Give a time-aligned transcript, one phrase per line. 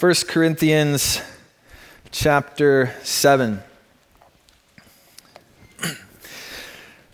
[0.00, 1.20] 1 Corinthians
[2.12, 3.60] chapter 7.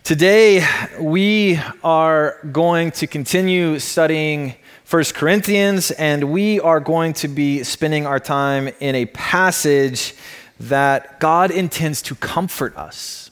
[0.03, 0.63] Today,
[0.99, 4.53] we are going to continue studying
[4.87, 10.13] 1 Corinthians, and we are going to be spending our time in a passage
[10.59, 13.31] that God intends to comfort us.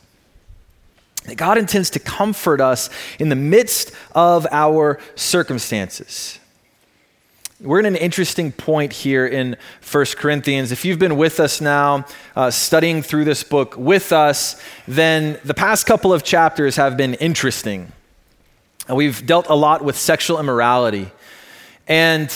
[1.35, 2.89] God intends to comfort us
[3.19, 6.39] in the midst of our circumstances.
[7.63, 9.55] We're in an interesting point here in
[9.89, 10.73] 1 Corinthians.
[10.73, 12.05] If you've been with us now,
[12.35, 17.13] uh, studying through this book with us, then the past couple of chapters have been
[17.13, 17.93] interesting.
[18.93, 21.09] We've dealt a lot with sexual immorality.
[21.87, 22.29] And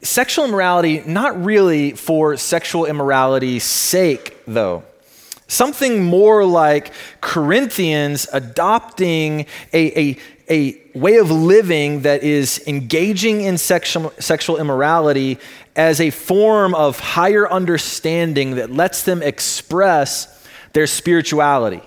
[0.00, 4.84] sexual immorality, not really for sexual immorality's sake, though.
[5.52, 9.44] Something more like Corinthians adopting
[9.74, 15.38] a, a, a way of living that is engaging in sexual, sexual immorality
[15.76, 20.42] as a form of higher understanding that lets them express
[20.72, 21.82] their spirituality.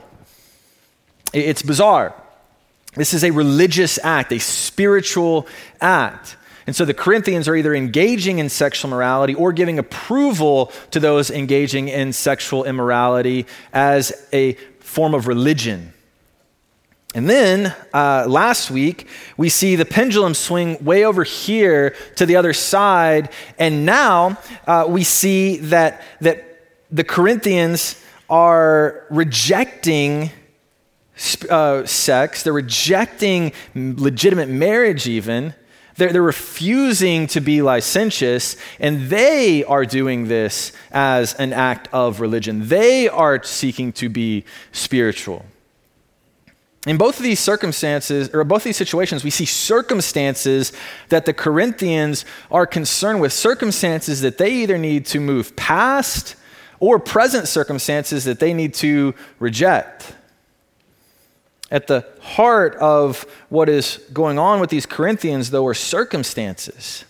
[1.33, 2.13] It's bizarre.
[2.93, 5.47] This is a religious act, a spiritual
[5.81, 6.37] act.
[6.67, 11.29] And so the Corinthians are either engaging in sexual morality or giving approval to those
[11.29, 15.93] engaging in sexual immorality as a form of religion.
[17.13, 22.35] And then uh, last week, we see the pendulum swing way over here to the
[22.35, 23.29] other side.
[23.57, 26.43] And now uh, we see that, that
[26.91, 30.31] the Corinthians are rejecting
[31.49, 35.53] uh, sex, they're rejecting legitimate marriage, even.
[35.97, 42.19] They're, they're refusing to be licentious, and they are doing this as an act of
[42.19, 42.67] religion.
[42.67, 45.45] They are seeking to be spiritual.
[46.85, 50.71] In both of these circumstances, or both these situations, we see circumstances
[51.09, 56.35] that the Corinthians are concerned with, circumstances that they either need to move past
[56.79, 60.14] or present circumstances that they need to reject.
[61.75, 67.03] At the heart of what is going on with these Corinthians, though, are circumstances.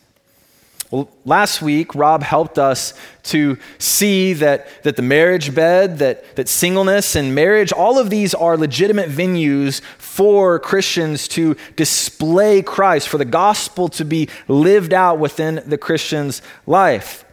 [0.89, 6.49] Well, last week, Rob helped us to see that, that the marriage bed, that, that
[6.49, 13.19] singleness and marriage, all of these are legitimate venues for Christians to display Christ, for
[13.19, 17.24] the gospel to be lived out within the Christian's life.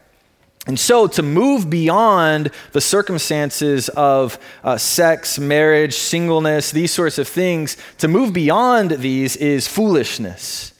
[0.66, 7.26] And so, to move beyond the circumstances of uh, sex, marriage, singleness, these sorts of
[7.26, 10.72] things, to move beyond these is foolishness.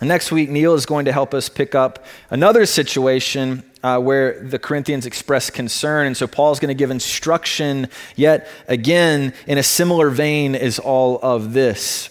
[0.00, 4.58] Next week, Neil is going to help us pick up another situation uh, where the
[4.58, 6.06] Corinthians express concern.
[6.06, 11.18] And so Paul's going to give instruction yet again in a similar vein as all
[11.20, 12.10] of this.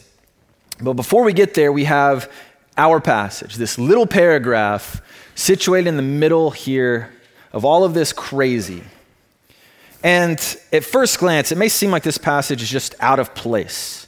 [0.81, 2.31] But before we get there, we have
[2.81, 5.03] our passage, this little paragraph
[5.35, 7.13] situated in the middle here
[7.53, 8.83] of all of this crazy.
[10.03, 10.39] And
[10.73, 14.07] at first glance, it may seem like this passage is just out of place.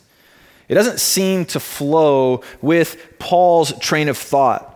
[0.67, 4.69] It doesn't seem to flow with Paul's train of thought.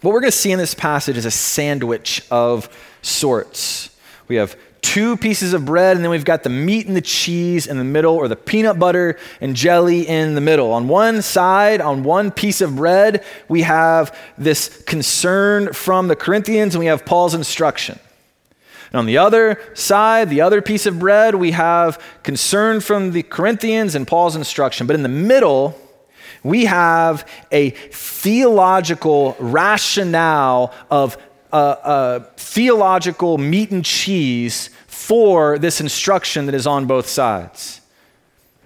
[0.00, 2.68] What we're going to see in this passage is a sandwich of
[3.02, 3.96] sorts.
[4.26, 7.66] We have two pieces of bread, and then we've got the meat and the cheese
[7.66, 10.72] in the middle, or the peanut butter and jelly in the middle.
[10.72, 16.74] On one side, on one piece of bread, we have this concern from the Corinthians,
[16.74, 17.98] and we have Paul's instruction.
[18.92, 23.22] And on the other side, the other piece of bread, we have concern from the
[23.22, 24.86] Corinthians and Paul's instruction.
[24.86, 25.78] But in the middle,
[26.42, 31.16] we have a theological rationale of
[31.56, 37.80] uh, theological meat and cheese for this instruction that is on both sides.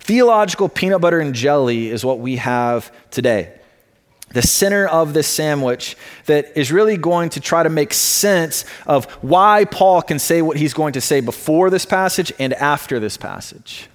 [0.01, 3.53] Theological peanut butter and jelly is what we have today
[4.35, 5.97] the center of this sandwich
[6.27, 10.57] that is really going to try to make sense of why Paul can say what
[10.57, 13.89] he's going to say before this passage and after this passage.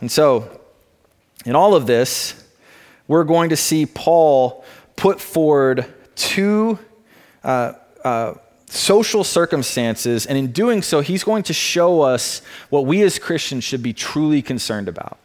[0.00, 0.60] And so,
[1.44, 2.42] in all of this,
[3.08, 4.64] we're going to see Paul
[4.94, 6.78] put forward two
[7.46, 7.72] uh,
[8.04, 8.34] uh,
[8.66, 13.62] social circumstances, and in doing so, he's going to show us what we as Christians
[13.62, 15.16] should be truly concerned about,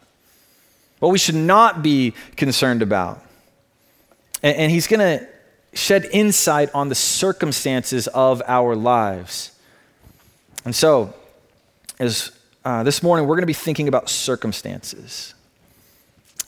[1.00, 3.20] what we should not be concerned about.
[4.40, 5.26] And, and he's going to
[5.74, 9.50] shed insight on the circumstances of our lives.
[10.64, 11.12] And so,
[11.98, 12.30] as
[12.64, 15.34] uh, this morning, we're going to be thinking about circumstances.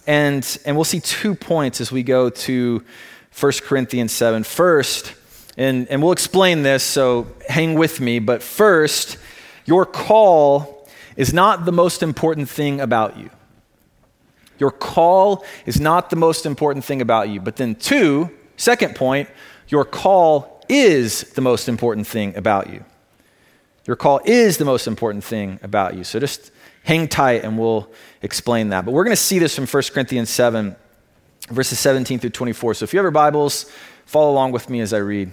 [0.07, 2.85] And, and we'll see two points as we go to
[3.41, 4.45] 1 Corinthians 7.
[4.45, 5.15] First,
[5.57, 9.19] and, and we'll explain this, so hang with me, but first,
[9.65, 13.31] your call is not the most important thing about you.
[14.59, 17.41] Your call is not the most important thing about you.
[17.41, 19.29] But then, two, second point,
[19.69, 22.85] your call is the most important thing about you.
[23.87, 26.05] Your call is the most important thing about you.
[26.05, 26.51] So just
[26.85, 27.91] hang tight and we'll
[28.23, 28.85] explain that.
[28.85, 30.75] But we're going to see this from 1 Corinthians 7,
[31.51, 32.75] verses 17 through 24.
[32.75, 33.71] So if you have your Bibles,
[34.07, 35.33] follow along with me as I read.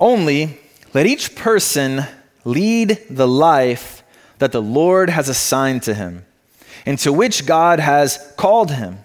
[0.00, 0.58] Only
[0.94, 2.04] let each person
[2.44, 4.02] lead the life
[4.38, 6.24] that the Lord has assigned to him
[6.86, 8.98] and to which God has called him.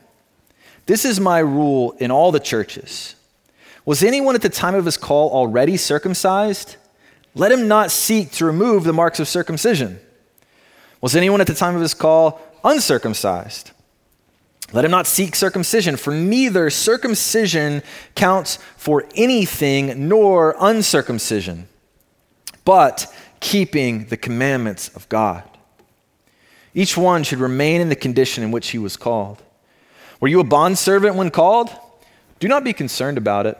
[0.85, 3.15] This is my rule in all the churches.
[3.85, 6.77] Was anyone at the time of his call already circumcised?
[7.35, 9.99] Let him not seek to remove the marks of circumcision.
[11.01, 13.71] Was anyone at the time of his call uncircumcised?
[14.73, 17.83] Let him not seek circumcision, for neither circumcision
[18.15, 21.67] counts for anything nor uncircumcision,
[22.65, 25.43] but keeping the commandments of God.
[26.73, 29.43] Each one should remain in the condition in which he was called.
[30.19, 31.69] Were you a bondservant when called?
[32.39, 33.57] Do not be concerned about it.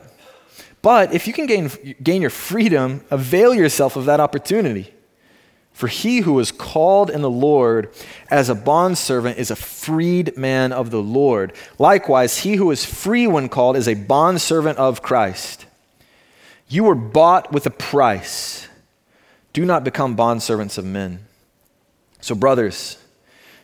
[0.82, 1.70] But if you can gain,
[2.02, 4.93] gain your freedom, avail yourself of that opportunity.
[5.74, 7.92] For he who is called in the Lord
[8.30, 11.52] as a bondservant is a freed man of the Lord.
[11.80, 15.66] Likewise, he who is free when called is a bondservant of Christ.
[16.68, 18.68] You were bought with a price.
[19.52, 21.26] Do not become bondservants of men.
[22.20, 22.96] So, brothers,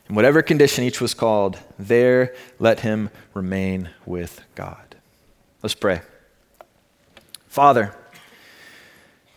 [0.09, 4.97] in whatever condition each was called, there let him remain with God.
[5.63, 6.01] Let's pray.
[7.47, 7.95] Father,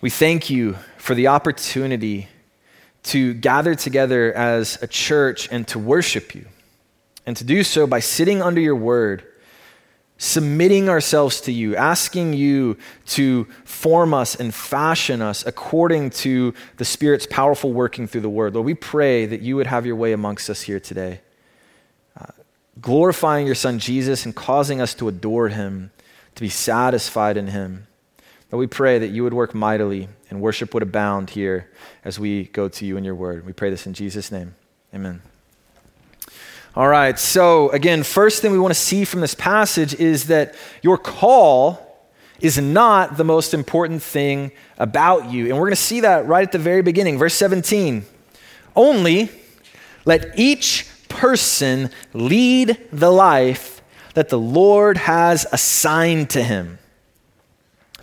[0.01, 2.29] we thank you for the opportunity
[3.03, 6.45] to gather together as a church and to worship you,
[7.25, 9.23] and to do so by sitting under your word,
[10.17, 16.85] submitting ourselves to you, asking you to form us and fashion us according to the
[16.85, 18.53] Spirit's powerful working through the word.
[18.53, 21.19] Lord, we pray that you would have your way amongst us here today,
[22.17, 22.27] uh,
[22.79, 25.91] glorifying your Son Jesus and causing us to adore him,
[26.35, 27.87] to be satisfied in him.
[28.49, 31.69] But we pray that you would work mightily and worship would abound here
[32.03, 33.45] as we go to you in your word.
[33.45, 34.55] We pray this in Jesus' name.
[34.93, 35.21] Amen.
[36.75, 40.55] All right, so again, first thing we want to see from this passage is that
[40.81, 42.09] your call
[42.41, 45.45] is not the most important thing about you.
[45.45, 48.03] And we're going to see that right at the very beginning, verse 17.
[48.75, 49.29] Only
[50.03, 53.83] let each person lead the life
[54.15, 56.79] that the Lord has assigned to him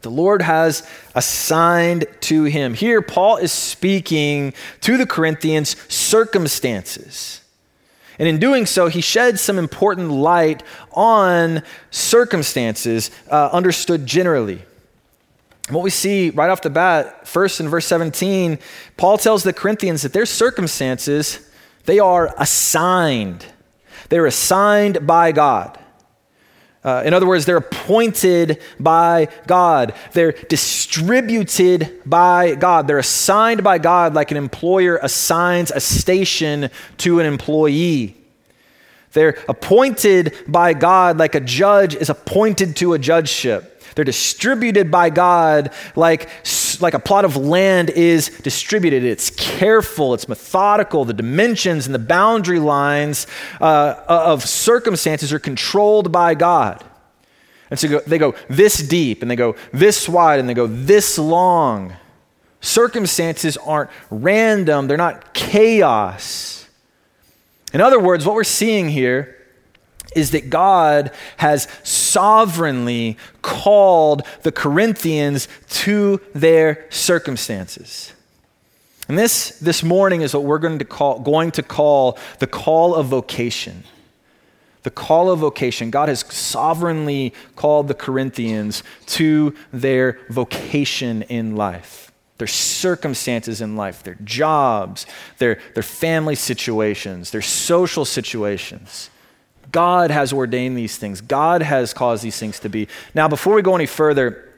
[0.03, 2.75] the Lord has assigned to him.
[2.75, 7.41] Here, Paul is speaking to the Corinthians circumstances.
[8.21, 10.63] And in doing so, he sheds some important light
[10.93, 14.63] on circumstances uh, understood generally.
[15.71, 18.59] what we see right off the bat, first in verse 17,
[18.99, 21.51] Paul tells the Corinthians that their circumstances,
[21.87, 23.47] they are assigned.
[24.11, 25.80] They're assigned by God.
[26.83, 29.95] Uh, in other words, they're appointed by God.
[30.13, 32.87] They're distributed by God.
[32.87, 38.17] They're assigned by God like an employer assigns a station to an employee.
[39.13, 43.80] They're appointed by God like a judge is appointed to a judgeship.
[44.01, 46.31] They're distributed by God like,
[46.81, 49.05] like a plot of land is distributed.
[49.05, 51.05] It's careful, it's methodical.
[51.05, 53.27] The dimensions and the boundary lines
[53.61, 56.83] uh, of circumstances are controlled by God.
[57.69, 61.19] And so they go this deep, and they go this wide, and they go this
[61.19, 61.93] long.
[62.63, 66.67] Circumstances aren't random, they're not chaos.
[67.75, 69.37] In other words, what we're seeing here
[70.15, 78.13] is that God has sovereignly called the Corinthians to their circumstances.
[79.09, 82.95] And this, this morning is what we're going to, call, going to call the call
[82.95, 83.85] of vocation.
[84.83, 85.91] The call of vocation.
[85.91, 94.03] God has sovereignly called the Corinthians to their vocation in life, their circumstances in life,
[94.03, 95.07] their jobs,
[95.39, 99.11] their, their family situations, their social situations.
[99.73, 101.21] God has ordained these things.
[101.21, 102.89] God has caused these things to be.
[103.15, 104.49] Now, before we go any further,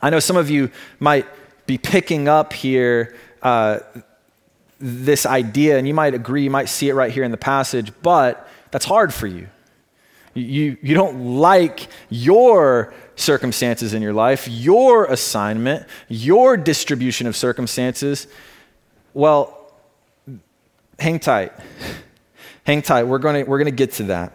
[0.00, 1.26] I know some of you might
[1.66, 3.80] be picking up here uh,
[4.78, 7.92] this idea, and you might agree, you might see it right here in the passage,
[8.02, 9.48] but that's hard for you.
[10.34, 18.26] You, you don't like your circumstances in your life, your assignment, your distribution of circumstances.
[19.12, 19.72] Well,
[20.98, 21.52] hang tight.
[22.64, 23.04] Hang tight.
[23.04, 24.32] We're going we're going to get to that.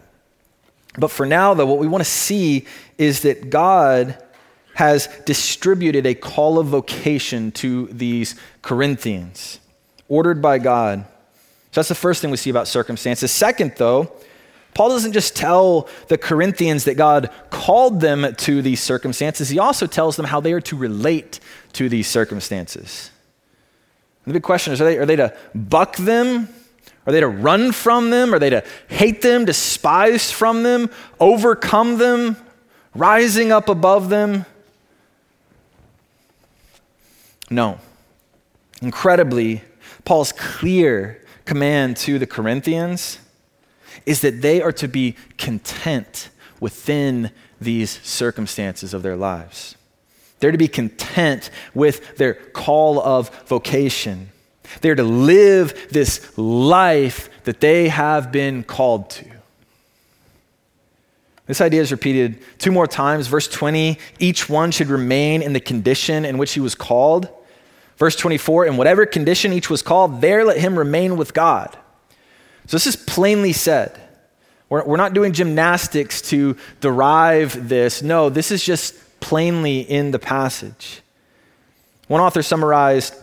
[0.97, 2.65] But for now, though, what we want to see
[2.97, 4.17] is that God
[4.73, 9.59] has distributed a call of vocation to these Corinthians,
[10.07, 11.05] ordered by God.
[11.71, 13.31] So that's the first thing we see about circumstances.
[13.31, 14.11] Second, though,
[14.73, 19.87] Paul doesn't just tell the Corinthians that God called them to these circumstances, he also
[19.87, 21.39] tells them how they are to relate
[21.73, 23.09] to these circumstances.
[24.23, 26.49] And the big question is are they, are they to buck them?
[27.07, 28.33] Are they to run from them?
[28.33, 30.89] Are they to hate them, despise from them,
[31.21, 32.35] overcome them,
[32.93, 34.45] rising up above them?
[37.49, 37.79] No.
[38.81, 39.63] Incredibly,
[40.03, 43.19] Paul's clear command to the Corinthians
[44.05, 49.75] is that they are to be content within these circumstances of their lives.
[50.39, 54.29] They're to be content with their call of vocation.
[54.81, 59.25] They're to live this life that they have been called to.
[61.45, 63.27] This idea is repeated two more times.
[63.27, 67.29] Verse 20, each one should remain in the condition in which he was called.
[67.95, 71.75] Verse 24, in whatever condition each was called, there let him remain with God.
[72.67, 73.99] So this is plainly said.
[74.69, 78.01] We're, we're not doing gymnastics to derive this.
[78.01, 81.01] No, this is just plainly in the passage.
[82.07, 83.15] One author summarized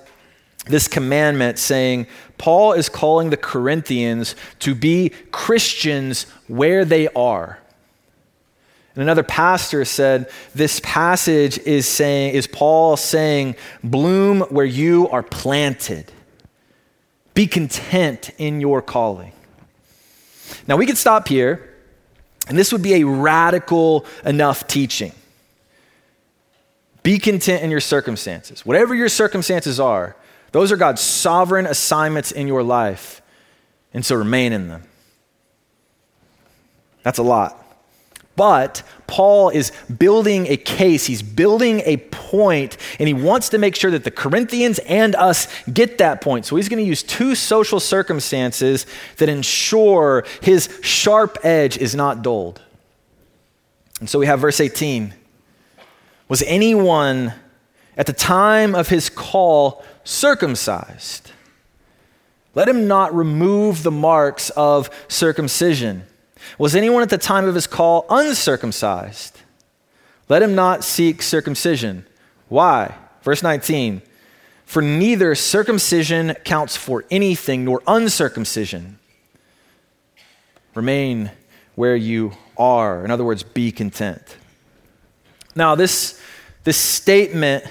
[0.67, 2.07] this commandment saying,
[2.39, 7.59] Paul is calling the Corinthians to be Christians where they are.
[8.95, 15.23] And another pastor said, This passage is saying, is Paul saying, bloom where you are
[15.23, 16.13] planted.
[17.35, 19.33] Be content in your calling.
[20.69, 21.75] Now we could stop here,
[22.49, 25.13] and this would be a radical enough teaching.
[27.03, 28.65] Be content in your circumstances.
[28.65, 30.17] Whatever your circumstances are,
[30.55, 33.21] those are God's sovereign assignments in your life.
[33.93, 34.85] And so remain in them.
[37.03, 37.61] That's a lot.
[38.37, 43.75] But Paul is building a case, he's building a point, and he wants to make
[43.75, 46.47] sure that the Corinthians and us get that point.
[46.47, 52.23] So he's going to use two social circumstances that ensure his sharp edge is not
[52.23, 52.63] dulled.
[53.99, 55.15] And so we have verse 18.
[56.29, 57.35] Was anyone
[57.97, 61.33] at the time of his call circumcised?
[62.55, 66.05] Let him not remove the marks of circumcision.
[66.59, 69.41] Was anyone at the time of his call uncircumcised?
[70.29, 72.07] Let him not seek circumcision.
[72.49, 72.95] Why?
[73.23, 74.03] Verse 19
[74.65, 78.99] For neither circumcision counts for anything, nor uncircumcision.
[80.75, 81.31] Remain
[81.75, 83.05] where you are.
[83.05, 84.37] In other words, be content.
[85.57, 86.21] Now, this,
[86.65, 87.65] this statement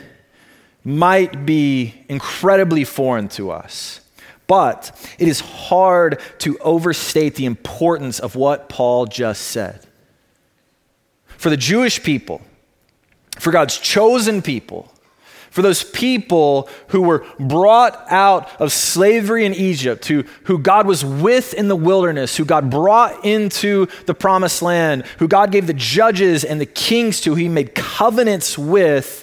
[0.83, 4.01] might be incredibly foreign to us.
[4.47, 9.85] But it is hard to overstate the importance of what Paul just said.
[11.37, 12.41] For the Jewish people,
[13.39, 14.93] for God's chosen people,
[15.49, 21.05] for those people who were brought out of slavery in Egypt, who, who God was
[21.05, 25.73] with in the wilderness, who God brought into the promised land, who God gave the
[25.73, 29.22] judges and the kings to, who he made covenants with,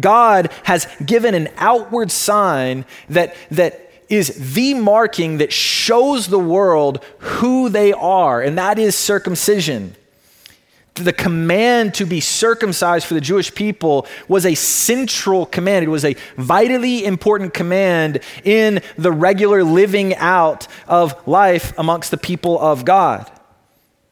[0.00, 7.04] God has given an outward sign that, that is the marking that shows the world
[7.18, 9.94] who they are, and that is circumcision.
[10.94, 15.84] The command to be circumcised for the Jewish people was a central command.
[15.84, 22.16] It was a vitally important command in the regular living out of life amongst the
[22.16, 23.30] people of God.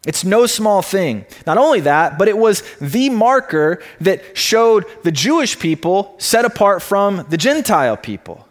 [0.07, 1.27] It's no small thing.
[1.47, 6.81] Not only that, but it was the marker that showed the Jewish people set apart
[6.81, 8.49] from the Gentile people.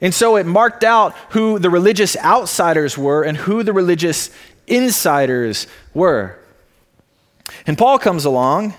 [0.00, 4.30] And so it marked out who the religious outsiders were and who the religious
[4.68, 6.38] insiders were.
[7.66, 8.74] And Paul comes along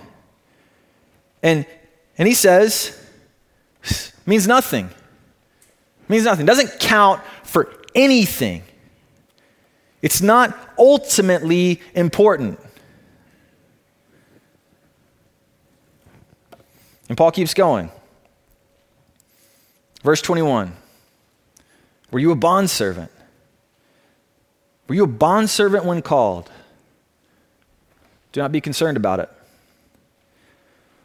[1.44, 1.66] and,
[2.18, 2.98] and he says,
[4.26, 4.90] means nothing.
[6.08, 6.46] Means nothing.
[6.46, 8.64] Doesn't count for anything.
[10.02, 12.60] It's not ultimately important.
[17.10, 17.92] And Paul keeps going.
[20.04, 20.74] Verse 21.
[22.12, 23.12] Were you a bondservant?
[24.88, 26.50] Were you a bondservant when called?
[28.32, 29.30] Do not be concerned about it.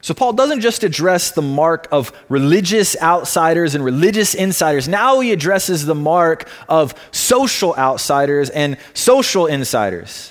[0.05, 4.87] So, Paul doesn't just address the mark of religious outsiders and religious insiders.
[4.87, 10.31] Now he addresses the mark of social outsiders and social insiders.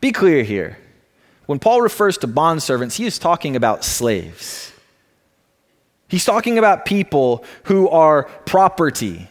[0.00, 0.78] Be clear here.
[1.46, 4.72] When Paul refers to bondservants, he is talking about slaves.
[6.08, 9.28] He's talking about people who are property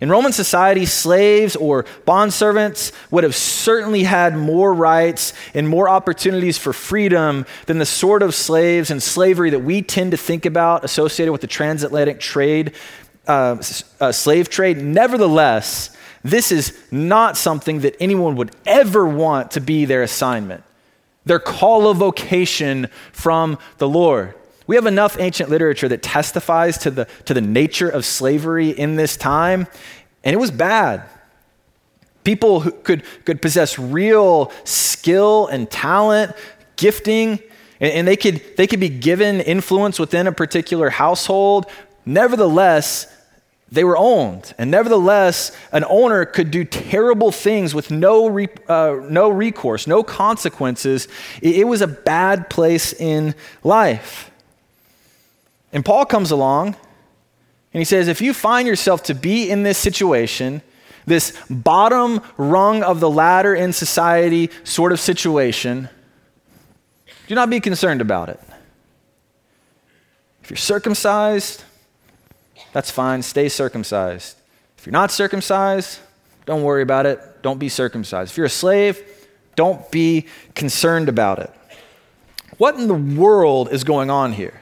[0.00, 6.58] in Roman society, slaves or bondservants would have certainly had more rights and more opportunities
[6.58, 10.84] for freedom than the sort of slaves and slavery that we tend to think about
[10.84, 12.72] associated with the transatlantic trade,
[13.28, 13.56] uh,
[14.00, 14.78] uh, slave trade.
[14.78, 20.64] Nevertheless, this is not something that anyone would ever want to be their assignment,
[21.24, 24.34] their call of vocation from the Lord.
[24.66, 28.96] We have enough ancient literature that testifies to the, to the nature of slavery in
[28.96, 29.66] this time,
[30.22, 31.02] and it was bad.
[32.24, 36.34] People who could, could possess real skill and talent,
[36.76, 37.38] gifting,
[37.80, 41.66] and, and they, could, they could be given influence within a particular household.
[42.06, 43.06] Nevertheless,
[43.70, 44.54] they were owned.
[44.56, 50.02] And nevertheless, an owner could do terrible things with no, re, uh, no recourse, no
[50.02, 51.08] consequences.
[51.42, 54.30] It, it was a bad place in life.
[55.74, 59.76] And Paul comes along and he says, if you find yourself to be in this
[59.76, 60.62] situation,
[61.04, 65.88] this bottom rung of the ladder in society sort of situation,
[67.26, 68.40] do not be concerned about it.
[70.42, 71.64] If you're circumcised,
[72.72, 74.36] that's fine, stay circumcised.
[74.78, 75.98] If you're not circumcised,
[76.46, 78.30] don't worry about it, don't be circumcised.
[78.30, 79.02] If you're a slave,
[79.56, 81.50] don't be concerned about it.
[82.58, 84.60] What in the world is going on here?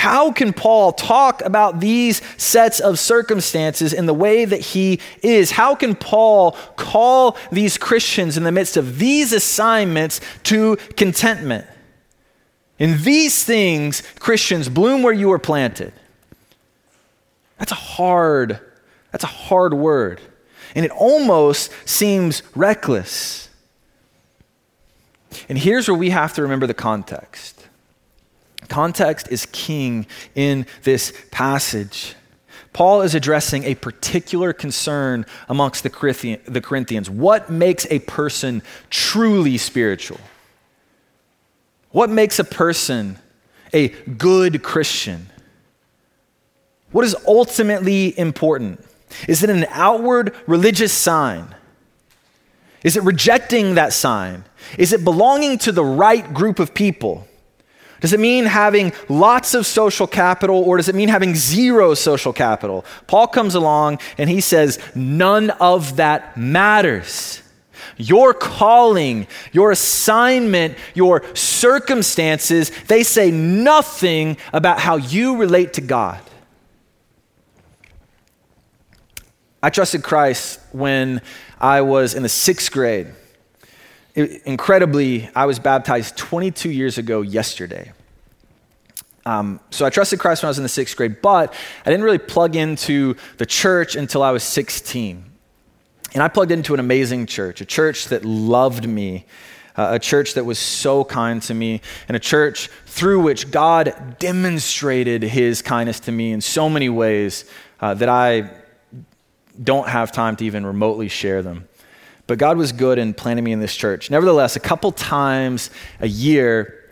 [0.00, 5.50] How can Paul talk about these sets of circumstances in the way that he is?
[5.50, 11.66] How can Paul call these Christians in the midst of these assignments to contentment?
[12.78, 15.92] In these things, Christians, bloom where you are planted.
[17.58, 18.58] That's a hard,
[19.12, 20.22] that's a hard word.
[20.74, 23.50] And it almost seems reckless.
[25.46, 27.59] And here's where we have to remember the context.
[28.70, 32.14] Context is king in this passage.
[32.72, 37.10] Paul is addressing a particular concern amongst the Corinthians.
[37.10, 40.20] What makes a person truly spiritual?
[41.90, 43.18] What makes a person
[43.74, 45.26] a good Christian?
[46.92, 48.84] What is ultimately important?
[49.26, 51.56] Is it an outward religious sign?
[52.84, 54.44] Is it rejecting that sign?
[54.78, 57.26] Is it belonging to the right group of people?
[58.00, 62.32] Does it mean having lots of social capital or does it mean having zero social
[62.32, 62.84] capital?
[63.06, 67.42] Paul comes along and he says, none of that matters.
[67.96, 76.20] Your calling, your assignment, your circumstances, they say nothing about how you relate to God.
[79.62, 81.20] I trusted Christ when
[81.60, 83.12] I was in the sixth grade
[84.14, 87.92] incredibly, I was baptized 22 years ago yesterday.
[89.26, 92.04] Um, so I trusted Christ when I was in the sixth grade, but I didn't
[92.04, 95.24] really plug into the church until I was 16.
[96.14, 99.26] And I plugged into an amazing church, a church that loved me,
[99.76, 104.16] uh, a church that was so kind to me, and a church through which God
[104.18, 107.44] demonstrated his kindness to me in so many ways
[107.80, 108.50] uh, that I
[109.62, 111.68] don't have time to even remotely share them.
[112.30, 114.08] But God was good in planting me in this church.
[114.08, 116.88] Nevertheless, a couple times a year,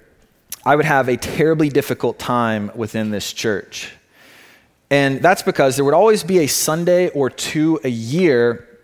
[0.66, 3.92] I would have a terribly difficult time within this church.
[4.90, 8.80] And that's because there would always be a Sunday or two a year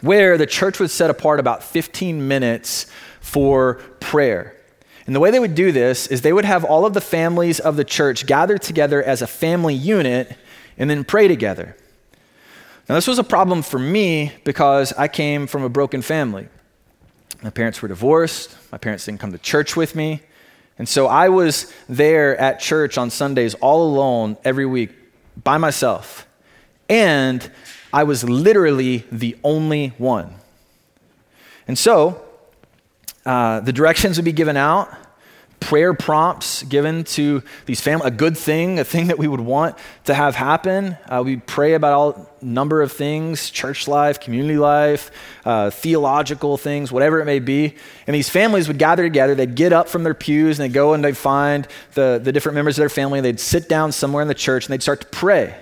[0.00, 2.86] where the church would set apart about 15 minutes
[3.20, 4.54] for prayer.
[5.04, 7.58] And the way they would do this is they would have all of the families
[7.58, 10.36] of the church gather together as a family unit
[10.76, 11.76] and then pray together.
[12.88, 16.48] Now, this was a problem for me because I came from a broken family.
[17.42, 20.22] My parents were divorced, my parents didn't come to church with me.
[20.78, 24.90] And so I was there at church on Sundays all alone every week
[25.42, 26.26] by myself.
[26.88, 27.50] And
[27.92, 30.34] I was literally the only one.
[31.66, 32.24] And so
[33.26, 34.88] uh, the directions would be given out
[35.60, 39.76] prayer prompts given to these families, a good thing, a thing that we would want
[40.04, 40.96] to have happen.
[41.08, 45.10] Uh, we pray about all number of things, church life, community life,
[45.44, 47.74] uh, theological things, whatever it may be.
[48.06, 49.34] And these families would gather together.
[49.34, 52.54] They'd get up from their pews and they'd go and they'd find the, the different
[52.54, 53.20] members of their family.
[53.20, 55.56] They'd sit down somewhere in the church and they'd start to pray.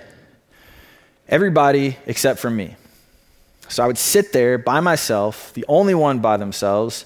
[1.27, 2.75] Everybody except for me.
[3.69, 7.05] So I would sit there by myself, the only one by themselves,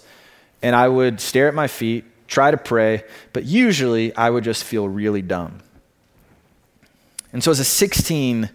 [0.61, 4.63] and I would stare at my feet try to pray, but usually I would just
[4.63, 5.59] feel really dumb.
[7.33, 8.49] And so, as a 16,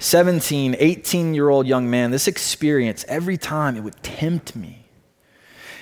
[0.00, 4.84] 17, 18 year old young man, this experience, every time it would tempt me.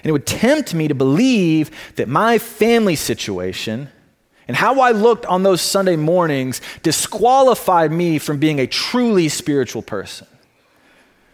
[0.03, 3.89] And it would tempt me to believe that my family situation
[4.47, 9.83] and how I looked on those Sunday mornings disqualified me from being a truly spiritual
[9.83, 10.27] person,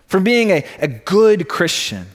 [0.07, 2.07] from being a, a good Christian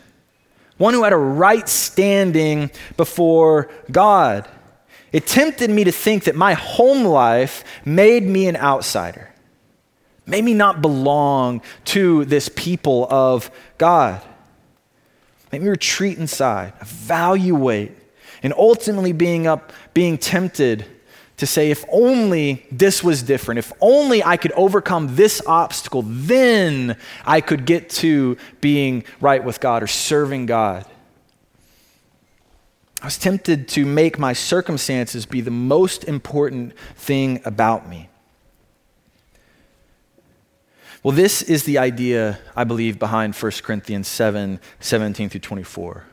[0.79, 4.49] one who had a right standing before God.
[5.11, 9.31] It tempted me to think that my home life made me an outsider,
[10.25, 14.21] made me not belong to this people of God.
[15.51, 17.91] Made me retreat inside, evaluate,
[18.41, 20.85] and ultimately being up, being tempted
[21.39, 26.97] to say, if only this was different, if only I could overcome this obstacle, then
[27.25, 30.85] I could get to being right with God or serving God.
[33.01, 38.09] I was tempted to make my circumstances be the most important thing about me.
[41.01, 46.03] Well, this is the idea, I believe, behind 1 Corinthians 7 17 through 24.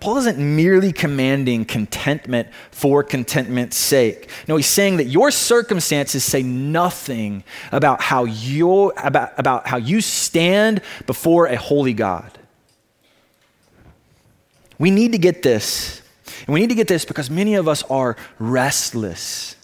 [0.00, 4.30] Paul isn't merely commanding contentment for contentment's sake.
[4.46, 10.00] No, he's saying that your circumstances say nothing about how you about, about how you
[10.00, 12.38] stand before a holy God.
[14.78, 16.02] We need to get this.
[16.46, 19.56] And we need to get this because many of us are restless.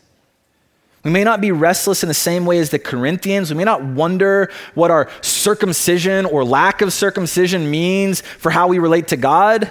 [1.04, 3.50] We may not be restless in the same way as the Corinthians.
[3.50, 8.78] We may not wonder what our circumcision or lack of circumcision means for how we
[8.78, 9.70] relate to God.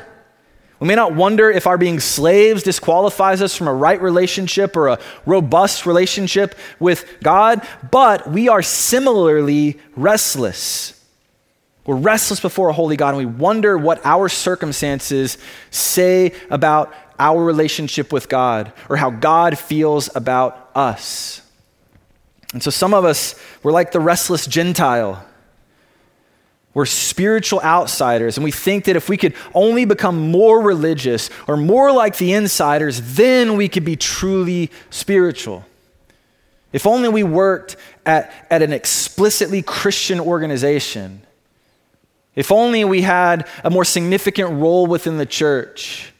[0.83, 4.89] We may not wonder if our being slaves disqualifies us from a right relationship or
[4.89, 11.01] a robust relationship with God, but we are similarly restless.
[11.85, 15.37] We're restless before a holy God, and we wonder what our circumstances
[15.71, 21.41] say about our relationship with God or how God feels about us.
[22.51, 25.25] And so some of us, we're like the restless Gentile.
[26.73, 31.55] We're spiritual outsiders, and we think that if we could only become more religious or
[31.55, 35.65] more like the insiders, then we could be truly spiritual.
[36.71, 41.21] If only we worked at, at an explicitly Christian organization.
[42.35, 46.12] If only we had a more significant role within the church.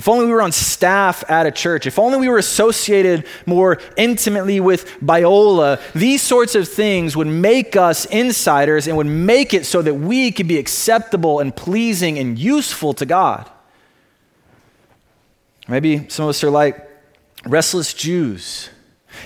[0.00, 3.78] If only we were on staff at a church, if only we were associated more
[3.98, 9.66] intimately with Biola, these sorts of things would make us insiders and would make it
[9.66, 13.50] so that we could be acceptable and pleasing and useful to God.
[15.68, 16.82] Maybe some of us are like
[17.44, 18.70] restless Jews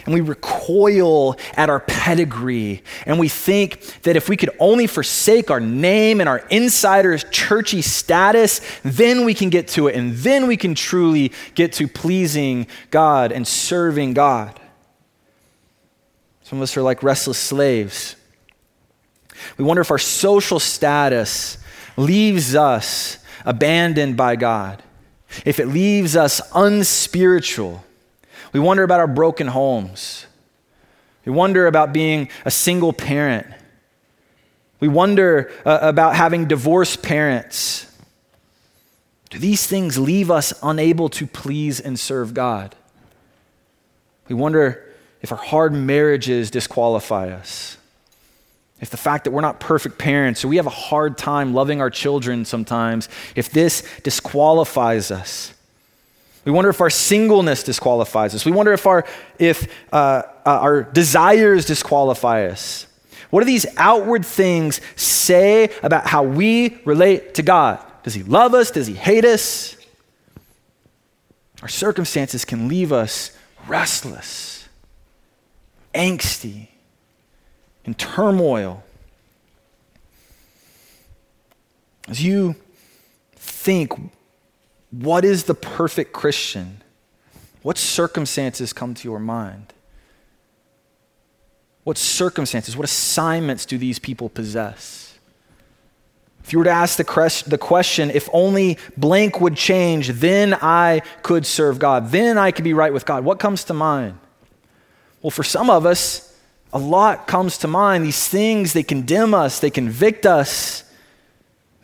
[0.04, 5.50] and we recoil at our pedigree, and we think that if we could only forsake
[5.50, 10.46] our name and our insider's churchy status, then we can get to it, and then
[10.46, 14.60] we can truly get to pleasing God and serving God.
[16.42, 18.16] Some of us are like restless slaves.
[19.56, 21.58] We wonder if our social status
[21.96, 24.82] leaves us abandoned by God,
[25.44, 27.84] if it leaves us unspiritual
[28.54, 30.26] we wonder about our broken homes.
[31.24, 33.48] We wonder about being a single parent.
[34.78, 37.92] We wonder uh, about having divorced parents.
[39.30, 42.76] Do these things leave us unable to please and serve God?
[44.28, 47.76] We wonder if our hard marriages disqualify us.
[48.80, 51.80] If the fact that we're not perfect parents or we have a hard time loving
[51.80, 55.54] our children sometimes, if this disqualifies us.
[56.44, 58.44] We wonder if our singleness disqualifies us.
[58.44, 59.06] We wonder if our,
[59.38, 62.86] if, uh, uh, our desires disqualify us.
[63.30, 67.84] What do these outward things say about how we relate to God?
[68.02, 68.70] Does He love us?
[68.70, 69.76] Does He hate us?
[71.62, 73.30] Our circumstances can leave us
[73.66, 74.68] restless,
[75.94, 76.68] angsty,
[77.86, 78.82] in turmoil.
[82.06, 82.54] As you
[83.36, 83.92] think,
[85.02, 86.82] what is the perfect Christian?
[87.62, 89.72] What circumstances come to your mind?
[91.82, 95.18] What circumstances, what assignments do these people possess?
[96.44, 101.46] If you were to ask the, question, if only blank would change, then I could
[101.46, 104.18] serve God, then I could be right with God, what comes to mind?
[105.22, 106.38] Well, for some of us,
[106.70, 108.04] a lot comes to mind.
[108.04, 110.84] These things, they condemn us, they convict us,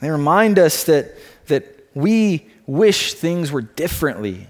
[0.00, 4.46] they remind us that, that we wish things were differently.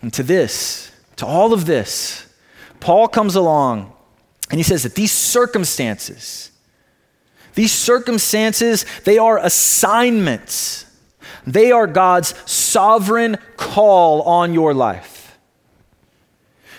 [0.00, 2.26] And to this, to all of this,
[2.80, 3.92] Paul comes along
[4.50, 6.50] and he says that these circumstances,
[7.54, 10.86] these circumstances, they are assignments.
[11.46, 15.38] They are God's sovereign call on your life.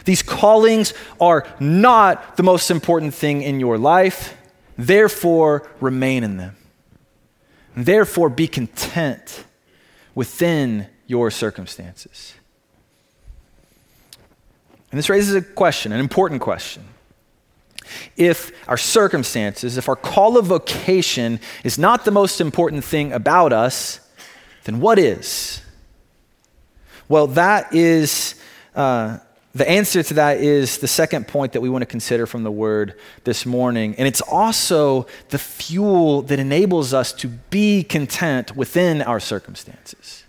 [0.06, 4.36] These callings are not the most important thing in your life,
[4.78, 6.56] therefore, remain in them.
[7.76, 9.44] Therefore, be content
[10.14, 12.34] within your circumstances.
[14.92, 16.86] And this raises a question, an important question.
[18.16, 23.52] If our circumstances, if our call of vocation is not the most important thing about
[23.52, 24.00] us,
[24.64, 25.62] then what is?
[27.08, 28.36] Well, that is,
[28.74, 29.20] uh,
[29.56, 32.52] The answer to that is the second point that we want to consider from the
[32.52, 33.96] word this morning.
[33.98, 40.26] And it's also the fuel that enables us to be content within our circumstances.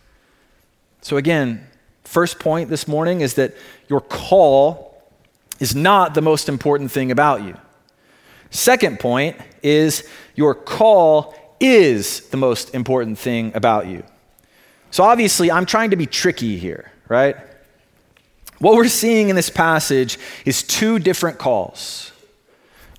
[1.02, 1.66] So, again,
[2.04, 3.56] first point this morning is that
[3.88, 4.96] your call
[5.58, 7.56] is not the most important thing about you.
[8.50, 14.04] Second point is your call is the most important thing about you.
[14.92, 17.36] So, obviously, I'm trying to be tricky here, right?
[18.59, 22.12] What we're seeing in this passage is two different calls.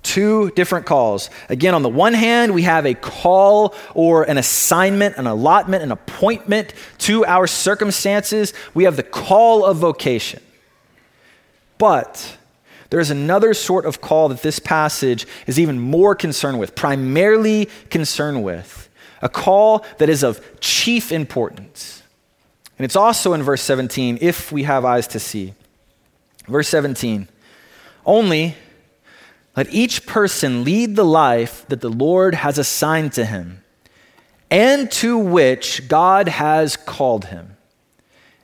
[0.02, 1.28] Two different calls.
[1.48, 5.90] Again, on the one hand, we have a call or an assignment, an allotment, an
[5.90, 8.54] appointment to our circumstances.
[8.74, 10.40] We have the call of vocation.
[11.78, 12.38] But
[12.90, 18.42] there's another sort of call that this passage is even more concerned with, primarily concerned
[18.42, 18.88] with,
[19.20, 21.97] a call that is of chief importance.
[22.78, 25.54] And it's also in verse 17, if we have eyes to see.
[26.46, 27.28] Verse 17
[28.06, 28.54] Only
[29.56, 33.64] let each person lead the life that the Lord has assigned to him
[34.50, 37.56] and to which God has called him.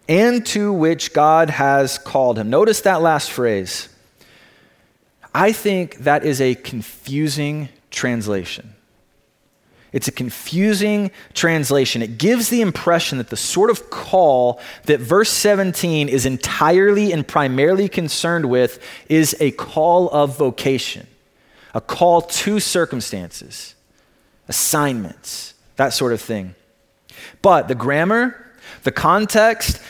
[0.07, 2.51] And to which God has called him.
[2.51, 3.89] Notice that last phrase.
[5.35, 8.74] I think that is a confusing translation.
[9.95, 12.03] It's a confusing translation.
[12.03, 17.27] It gives the impression that the sort of call that verse 17 is entirely and
[17.27, 21.07] primarily concerned with is a call of vocation,
[21.75, 23.77] a call to circumstances,
[24.49, 26.57] assignments, that sort of thing.
[27.41, 28.53] But the grammar,
[28.83, 29.81] the context,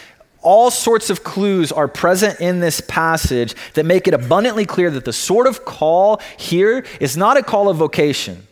[0.42, 5.06] all sorts of clues are present in this passage that make it abundantly clear that
[5.06, 8.46] the sort of call here is not a call of vocation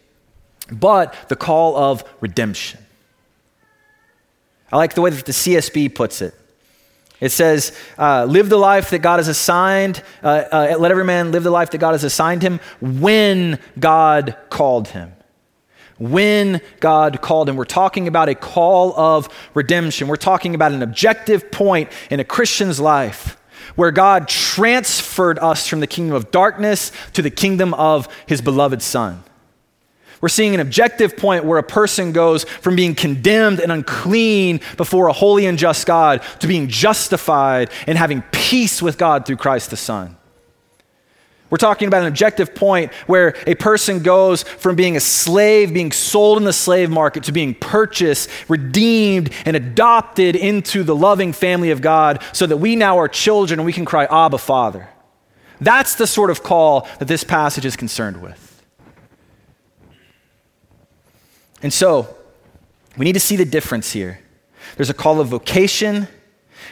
[0.73, 2.81] but the call of redemption.
[4.73, 6.35] I like the way that the CSB puts it.
[7.21, 11.31] It says, uh, live the life that God has assigned, uh, uh, let every man
[11.31, 15.13] live the life that God has assigned him when God called him.
[15.99, 17.55] When God called him.
[17.55, 20.09] We're talking about a call of redemption.
[20.09, 23.37] We're talking about an objective point in a Christian's life
[23.77, 28.83] where God transferred us from the kingdom of darkness to the kingdom of his beloved
[28.83, 29.23] Son.
[30.23, 35.09] We're seeing an objective point where a person goes from being condemned and unclean before
[35.09, 39.71] a holy and just God to being justified and having peace with God through Christ
[39.71, 40.17] the Son.
[41.51, 45.91] We're talking about an objective point where a person goes from being a slave, being
[45.91, 51.73] sold in the slave market, to being purchased, redeemed, and adopted into the loving family
[51.73, 54.89] of God so that we now are children and we can cry, Abba, Father.
[55.61, 58.42] That's the sort of call that this passage is concerned with.
[61.63, 62.17] And so,
[62.97, 64.21] we need to see the difference here.
[64.77, 66.09] There's a call of vocation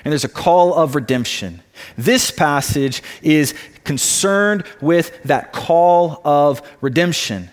[0.05, 1.63] and there's a call of redemption.
[1.97, 7.51] This passage is concerned with that call of redemption.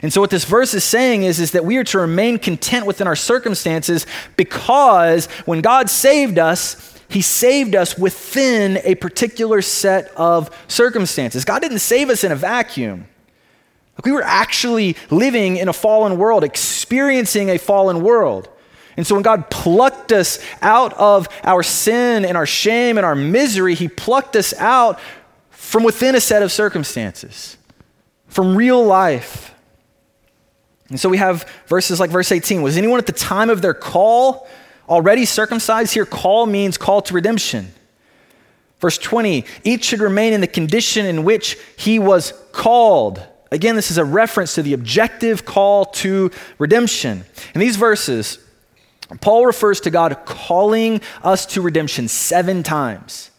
[0.00, 2.86] And so, what this verse is saying is, is that we are to remain content
[2.86, 10.10] within our circumstances because when God saved us, he saved us within a particular set
[10.16, 11.44] of circumstances.
[11.44, 13.06] God didn't save us in a vacuum.
[14.04, 18.48] We were actually living in a fallen world, experiencing a fallen world.
[18.96, 23.14] And so when God plucked us out of our sin and our shame and our
[23.14, 25.00] misery, He plucked us out
[25.50, 27.56] from within a set of circumstances,
[28.28, 29.54] from real life.
[30.88, 33.72] And so we have verses like verse 18 Was anyone at the time of their
[33.72, 34.46] call
[34.88, 35.94] already circumcised?
[35.94, 37.72] Here, call means call to redemption.
[38.78, 43.26] Verse 20 Each should remain in the condition in which he was called.
[43.52, 47.26] Again, this is a reference to the objective call to redemption.
[47.54, 48.38] In these verses,
[49.20, 53.30] Paul refers to God calling us to redemption seven times.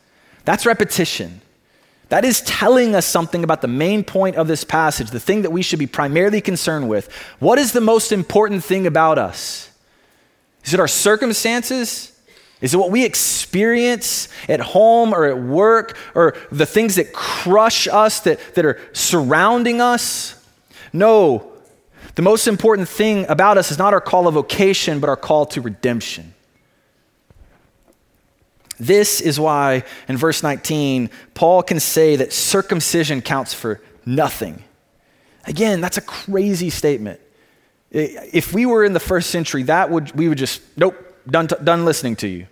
[0.46, 1.42] That's repetition.
[2.10, 5.52] That is telling us something about the main point of this passage, the thing that
[5.52, 7.12] we should be primarily concerned with.
[7.40, 9.72] What is the most important thing about us?
[10.64, 12.13] Is it our circumstances?
[12.64, 17.90] Is it what we experience at home or at work or the things that crush
[17.90, 20.42] us, that, that are surrounding us?
[20.94, 21.52] No.
[22.16, 25.46] The most important thing about us is not our call of vocation, but our call
[25.48, 26.34] to redemption.
[28.80, 34.64] This is why in verse 19, Paul can say that circumcision counts for nothing.
[35.44, 37.20] Again, that's a crazy statement.
[37.92, 40.96] If we were in the first century, that would we would just nope,
[41.28, 42.48] done, done listening to you.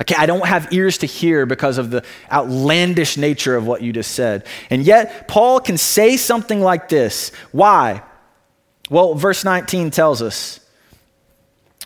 [0.00, 3.92] Okay, I don't have ears to hear because of the outlandish nature of what you
[3.92, 4.46] just said.
[4.68, 7.32] And yet, Paul can say something like this.
[7.50, 8.02] Why?
[8.90, 10.60] Well, verse 19 tells us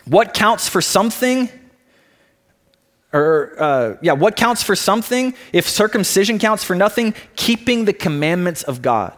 [0.07, 1.49] what counts for something
[3.13, 5.35] or uh, yeah, what counts for something?
[5.53, 9.15] If circumcision counts for nothing, keeping the commandments of God.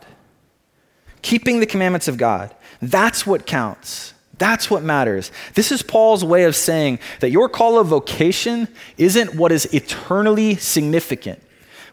[1.20, 2.54] Keeping the commandments of God.
[2.80, 4.11] That's what counts.
[4.42, 5.30] That's what matters.
[5.54, 8.66] This is Paul's way of saying that your call of vocation
[8.98, 11.40] isn't what is eternally significant.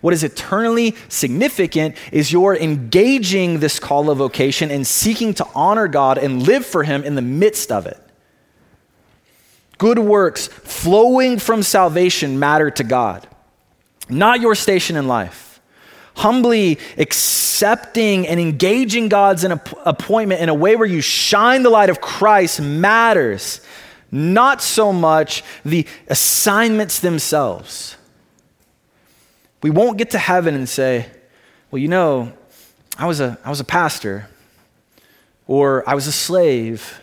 [0.02, 5.88] What is eternally significant is your engaging this call of vocation and seeking to honor
[5.88, 8.00] God and live for Him in the midst of it.
[9.78, 13.28] Good works flowing from salvation matter to God,
[14.10, 15.49] not your station in life
[16.20, 22.02] humbly accepting and engaging God's appointment in a way where you shine the light of
[22.02, 23.62] Christ matters,
[24.12, 27.96] not so much the assignments themselves.
[29.64, 31.08] We won't get to heaven and say,
[31.72, 32.34] well, you know,
[32.98, 34.30] I was a, I was a pastor,
[35.48, 37.00] or I was a slave,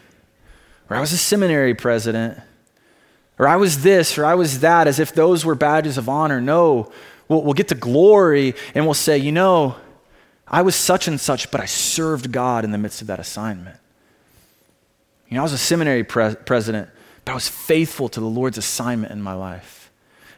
[0.91, 2.39] or I was a seminary president,
[3.39, 6.41] or I was this, or I was that, as if those were badges of honor.
[6.41, 6.93] No,
[7.29, 9.77] We'll, we'll get to glory and we'll say, you know,
[10.47, 13.77] I was such and such, but I served God in the midst of that assignment.
[15.29, 16.89] You know, I was a seminary pre- president,
[17.25, 19.91] but I was faithful to the Lord's assignment in my life.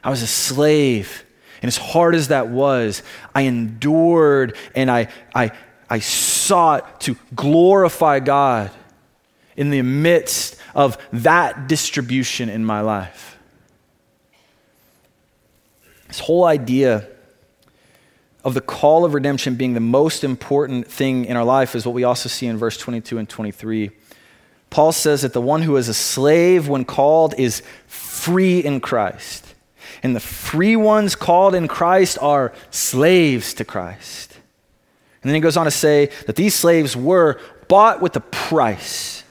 [0.03, 1.24] I was a slave,
[1.61, 3.03] and as hard as that was,
[3.35, 5.51] I endured and I, I,
[5.90, 8.70] I sought to glorify God
[9.57, 13.38] in the midst of that distribution in my life.
[16.09, 17.07] This whole idea
[18.44, 21.94] of the call of redemption being the most important thing in our life is what
[21.94, 23.90] we also see in verse 22 and 23.
[24.71, 29.55] Paul says that the one who is a slave when called is free in Christ.
[30.03, 34.35] And the free ones called in Christ are slaves to Christ.
[35.23, 39.25] And then he goes on to say that these slaves were bought with a price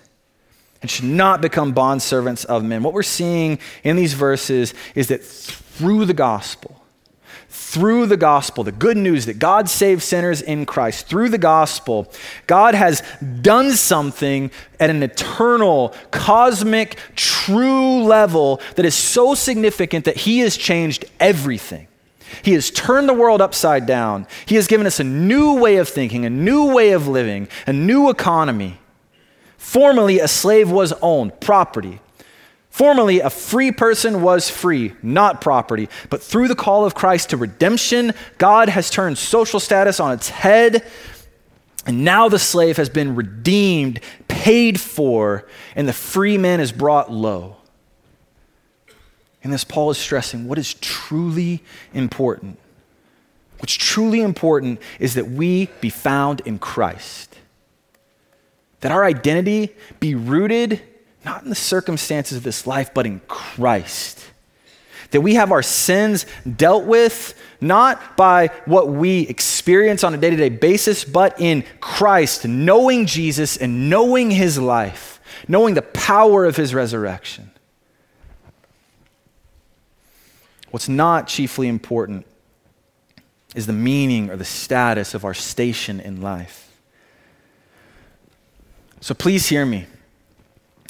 [0.81, 2.83] and should not become bondservants of men.
[2.83, 5.21] What we're seeing in these verses is that
[5.77, 6.81] through the gospel,
[7.49, 12.11] through the gospel, the good news that God saves sinners in Christ, through the gospel,
[12.47, 13.03] God has
[13.41, 20.57] done something at an eternal, cosmic, true level that is so significant that He has
[20.57, 21.87] changed everything.
[22.41, 24.25] He has turned the world upside down.
[24.47, 27.73] He has given us a new way of thinking, a new way of living, a
[27.73, 28.79] new economy.
[29.57, 31.99] Formerly, a slave was owned, property.
[32.77, 35.89] Formerly, a free person was free, not property.
[36.11, 40.29] But through the call of Christ to redemption, God has turned social status on its
[40.29, 40.85] head.
[41.87, 47.11] And now the slave has been redeemed, paid for, and the free man is brought
[47.11, 47.55] low.
[49.43, 51.63] And this, Paul is stressing what is truly
[51.95, 52.59] important.
[53.57, 57.39] What's truly important is that we be found in Christ,
[58.81, 60.79] that our identity be rooted
[61.27, 64.25] not in the circumstances of this life, but in Christ.
[65.11, 70.29] That we have our sins dealt with not by what we experience on a day
[70.29, 76.45] to day basis, but in Christ, knowing Jesus and knowing his life, knowing the power
[76.45, 77.51] of his resurrection.
[80.71, 82.25] What's not chiefly important
[83.53, 86.63] is the meaning or the status of our station in life.
[89.01, 89.87] So please hear me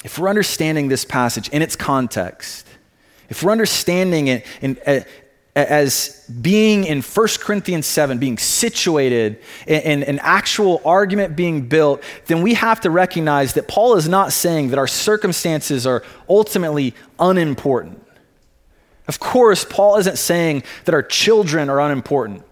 [0.08, 2.66] if we're understanding this passage in its context,
[3.28, 5.00] if we're understanding it in, uh,
[5.54, 12.40] as being in 1 Corinthians 7, being situated in, an actual argument being built, then
[12.40, 18.02] we have to recognize that Paul is not saying that our circumstances are ultimately unimportant.
[19.08, 22.44] Of course, Paul isn't saying that our children are unimportant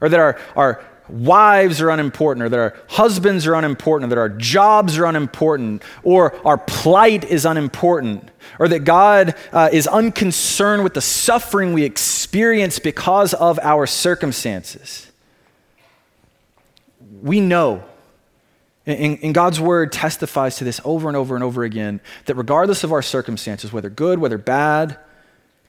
[0.00, 4.20] or that our, our wives are unimportant, or that our husbands are unimportant, or that
[4.20, 10.82] our jobs are unimportant, or our plight is unimportant, or that God uh, is unconcerned
[10.82, 15.10] with the suffering we experience because of our circumstances.
[17.22, 17.84] We know,
[18.86, 22.84] and, and God's word testifies to this over and over and over again, that regardless
[22.84, 24.98] of our circumstances, whether good, whether bad,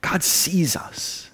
[0.02, 1.25] God sees us.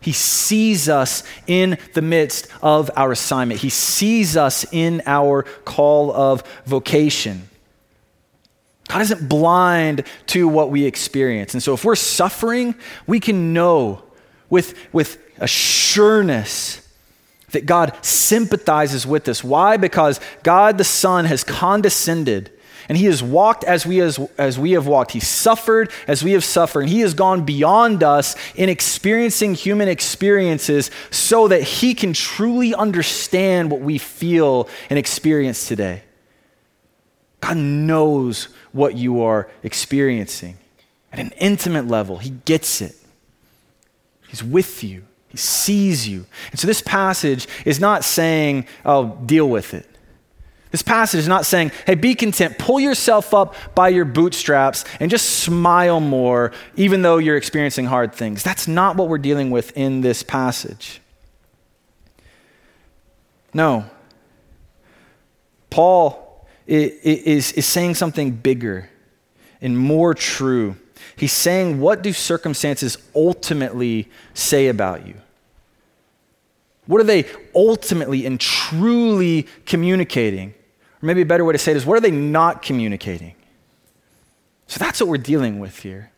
[0.00, 3.60] He sees us in the midst of our assignment.
[3.60, 7.48] He sees us in our call of vocation.
[8.88, 11.54] God isn't blind to what we experience.
[11.54, 12.74] And so if we're suffering,
[13.06, 14.02] we can know
[14.48, 16.86] with, with a sureness
[17.52, 19.44] that God sympathizes with us.
[19.44, 19.76] Why?
[19.76, 22.50] Because God the Son has condescended
[22.90, 25.12] and he has walked as we, as, as we have walked.
[25.12, 26.80] He suffered as we have suffered.
[26.80, 32.74] And he has gone beyond us in experiencing human experiences so that he can truly
[32.74, 36.02] understand what we feel and experience today.
[37.40, 40.58] God knows what you are experiencing
[41.12, 42.96] at an intimate level, he gets it.
[44.26, 46.26] He's with you, He sees you.
[46.50, 49.89] And so this passage is not saying, oh, deal with it.
[50.70, 55.10] This passage is not saying, hey, be content, pull yourself up by your bootstraps and
[55.10, 58.44] just smile more, even though you're experiencing hard things.
[58.44, 61.00] That's not what we're dealing with in this passage.
[63.52, 63.84] No.
[65.70, 68.88] Paul is, is saying something bigger
[69.60, 70.76] and more true.
[71.16, 75.14] He's saying, what do circumstances ultimately say about you?
[76.86, 80.54] What are they ultimately and truly communicating?
[81.02, 83.34] Or maybe a better way to say it is, what are they not communicating?
[84.66, 86.12] So that's what we're dealing with here.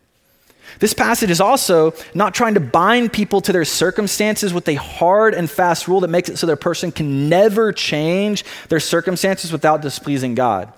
[0.79, 5.33] This passage is also not trying to bind people to their circumstances with a hard
[5.33, 9.81] and fast rule that makes it so their person can never change their circumstances without
[9.81, 10.71] displeasing God.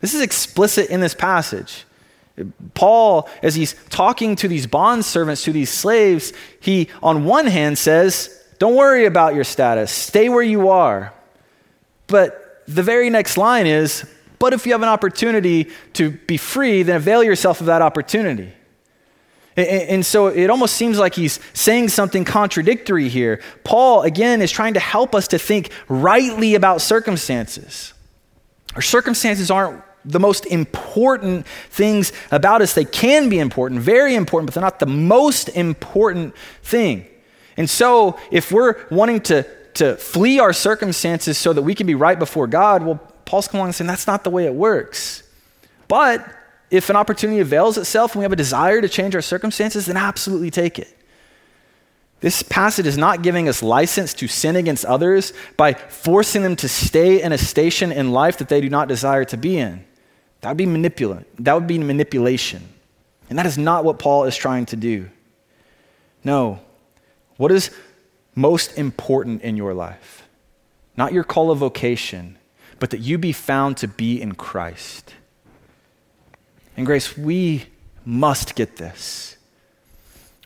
[0.00, 1.84] This is explicit in this passage.
[2.74, 7.78] Paul, as he's talking to these bond servants, to these slaves, he, on one hand,
[7.78, 11.14] says, Don't worry about your status, stay where you are.
[12.08, 14.04] But the very next line is,
[14.38, 18.52] but if you have an opportunity to be free, then avail yourself of that opportunity.
[19.56, 23.40] And, so it almost seems like he's saying something contradictory here.
[23.64, 27.94] Paul, again, is trying to help us to think rightly about circumstances.
[28.74, 32.74] Our circumstances aren't the most important things about us.
[32.74, 37.06] They can be important, very important, but they're not the most important thing.
[37.56, 39.46] And so if we're wanting to
[39.76, 43.60] to flee our circumstances so that we can be right before God, well, Paul's coming
[43.60, 45.22] along and saying that's not the way it works.
[45.88, 46.26] But
[46.70, 49.96] if an opportunity avails itself and we have a desire to change our circumstances, then
[49.96, 50.92] absolutely take it.
[52.20, 56.68] This passage is not giving us license to sin against others by forcing them to
[56.68, 59.84] stay in a station in life that they do not desire to be in.
[60.40, 62.68] That would be manipula- that would be manipulation.
[63.28, 65.10] And that is not what Paul is trying to do.
[66.24, 66.60] No.
[67.36, 67.70] What is
[68.36, 70.28] most important in your life.
[70.96, 72.38] Not your call of vocation,
[72.78, 75.14] but that you be found to be in Christ.
[76.76, 77.66] And Grace, we
[78.04, 79.36] must get this.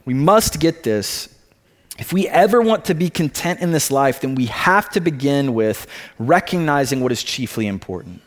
[0.05, 1.28] We must get this.
[1.99, 5.53] If we ever want to be content in this life, then we have to begin
[5.53, 5.86] with
[6.18, 8.22] recognizing what is chiefly important.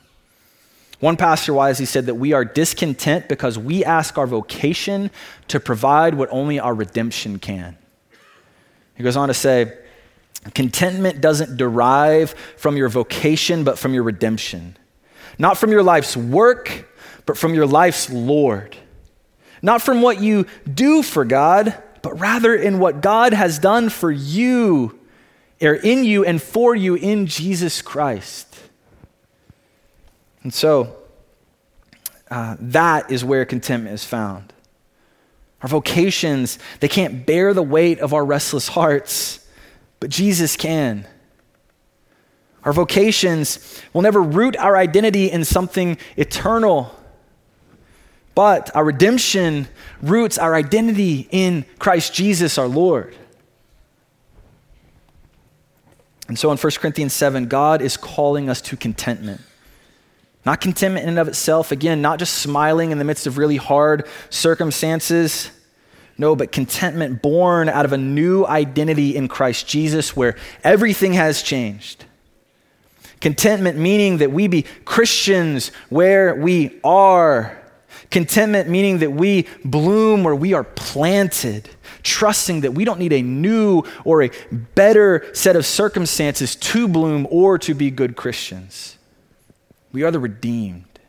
[0.99, 5.09] One pastor wisely said that we are discontent because we ask our vocation
[5.47, 7.77] to provide what only our redemption can.
[8.95, 9.77] He goes on to say,
[10.53, 14.77] Contentment doesn't derive from your vocation, but from your redemption.
[15.37, 16.89] Not from your life's work,
[17.25, 18.75] but from your life's Lord.
[19.61, 24.11] Not from what you do for God, but rather in what God has done for
[24.11, 24.99] you,
[25.61, 28.59] or in you and for you in Jesus Christ.
[30.43, 30.97] And so,
[32.29, 34.51] uh, that is where contentment is found.
[35.63, 39.39] Our vocations, they can't bear the weight of our restless hearts,
[40.01, 41.07] but Jesus can.
[42.65, 46.93] Our vocations will never root our identity in something eternal,
[48.35, 49.67] but our redemption
[50.01, 53.15] roots our identity in Christ Jesus our Lord.
[56.27, 59.41] And so in 1 Corinthians 7, God is calling us to contentment.
[60.45, 63.57] Not contentment in and of itself, again, not just smiling in the midst of really
[63.57, 65.51] hard circumstances.
[66.17, 71.41] No, but contentment born out of a new identity in Christ Jesus where everything has
[71.41, 72.05] changed.
[73.21, 77.57] Contentment meaning that we be Christians where we are.
[78.11, 81.69] Contentment meaning that we bloom where we are planted,
[82.03, 87.25] trusting that we don't need a new or a better set of circumstances to bloom
[87.31, 88.97] or to be good Christians.
[89.93, 90.99] We are the redeemed.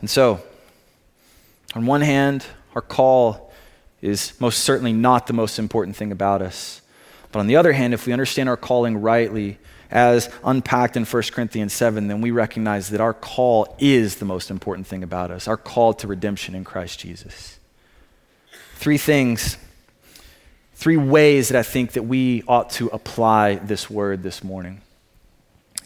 [0.00, 0.40] And so,
[1.74, 2.44] on one hand,
[2.74, 3.52] our call
[4.02, 6.82] is most certainly not the most important thing about us.
[7.32, 9.58] But on the other hand, if we understand our calling rightly,
[9.90, 14.50] as unpacked in 1 Corinthians 7, then we recognize that our call is the most
[14.50, 17.58] important thing about us our call to redemption in Christ Jesus.
[18.74, 19.58] Three things,
[20.74, 24.80] three ways that I think that we ought to apply this word this morning.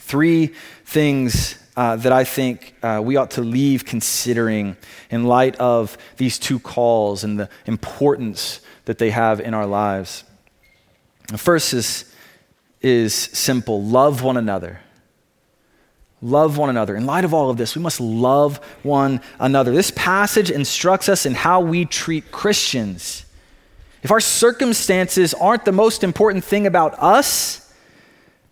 [0.05, 0.49] Three
[0.85, 4.77] things uh, that I think uh, we ought to leave considering
[5.09, 10.25] in light of these two calls and the importance that they have in our lives.
[11.29, 12.15] The first is,
[12.83, 14.81] is simple love one another.
[16.21, 16.97] Love one another.
[16.97, 19.73] In light of all of this, we must love one another.
[19.73, 23.25] This passage instructs us in how we treat Christians.
[24.03, 27.73] If our circumstances aren't the most important thing about us,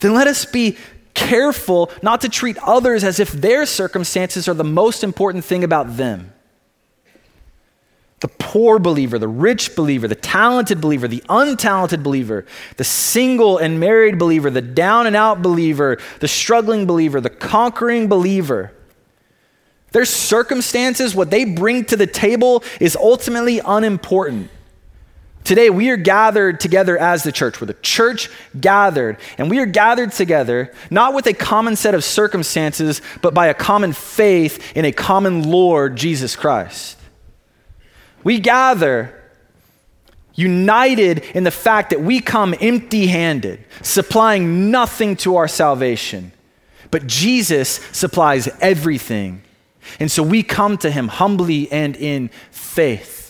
[0.01, 0.79] then let us be
[1.29, 5.97] careful not to treat others as if their circumstances are the most important thing about
[5.97, 6.33] them.
[8.21, 12.47] The poor believer, the rich believer, the talented believer, the untalented believer,
[12.77, 18.09] the single and married believer, the down and out believer, the struggling believer, the conquering
[18.09, 18.73] believer.
[19.91, 24.51] Their circumstances, what they bring to the table, is ultimately unimportant.
[25.45, 27.61] Today, we are gathered together as the church.
[27.61, 28.31] We're the church
[28.61, 29.17] gathered.
[29.39, 33.55] And we are gathered together not with a common set of circumstances, but by a
[33.55, 36.99] common faith in a common Lord, Jesus Christ.
[38.23, 39.19] We gather
[40.35, 46.33] united in the fact that we come empty handed, supplying nothing to our salvation.
[46.91, 49.43] But Jesus supplies everything.
[49.99, 53.22] And so we come to him humbly and in faith.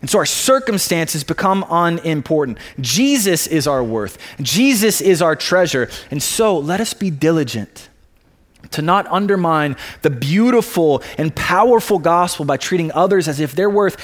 [0.00, 2.58] And so our circumstances become unimportant.
[2.80, 5.90] Jesus is our worth, Jesus is our treasure.
[6.10, 7.88] And so let us be diligent
[8.70, 13.96] to not undermine the beautiful and powerful gospel by treating others as if their worth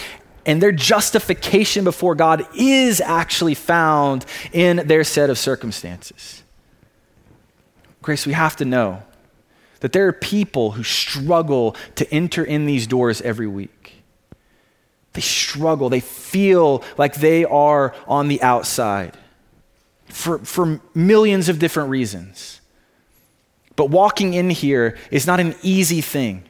[0.47, 6.43] and their justification before God is actually found in their set of circumstances.
[8.03, 9.03] Grace, we have to know
[9.81, 13.74] that there are people who struggle to enter in these doors every week.
[15.15, 15.89] They struggle.
[15.89, 19.17] They feel like they are on the outside
[20.07, 22.61] for, for millions of different reasons.
[23.77, 26.45] But walking in here is not an easy thing.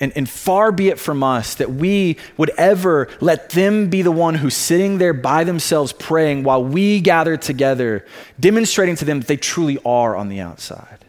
[0.00, 4.12] And, and far be it from us that we would ever let them be the
[4.12, 8.04] one who's sitting there by themselves praying while we gather together,
[8.38, 11.04] demonstrating to them that they truly are on the outside.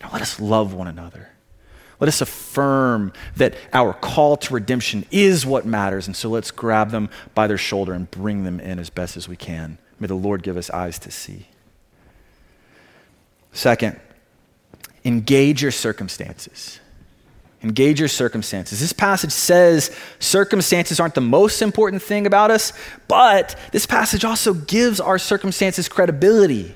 [0.00, 1.29] Now let us love one another.
[2.00, 6.06] Let us affirm that our call to redemption is what matters.
[6.06, 9.28] And so let's grab them by their shoulder and bring them in as best as
[9.28, 9.78] we can.
[9.98, 11.46] May the Lord give us eyes to see.
[13.52, 14.00] Second,
[15.04, 16.80] engage your circumstances.
[17.62, 18.80] Engage your circumstances.
[18.80, 22.72] This passage says circumstances aren't the most important thing about us,
[23.06, 26.74] but this passage also gives our circumstances credibility.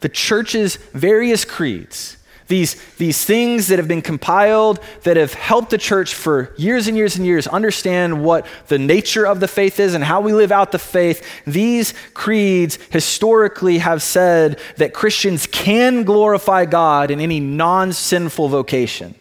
[0.00, 2.15] The church's various creeds,
[2.48, 6.96] these, these things that have been compiled that have helped the church for years and
[6.96, 10.52] years and years understand what the nature of the faith is and how we live
[10.52, 11.26] out the faith.
[11.44, 19.16] These creeds historically have said that Christians can glorify God in any non sinful vocation.